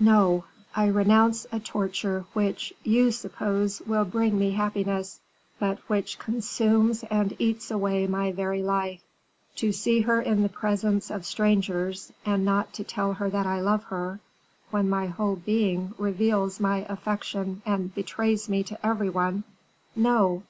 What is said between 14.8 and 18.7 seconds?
my whole being reveals my affection and betrays me